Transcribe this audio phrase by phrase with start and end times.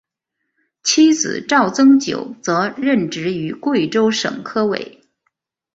[0.81, 4.99] 妻子赵曾玖则任职于贵州省科委。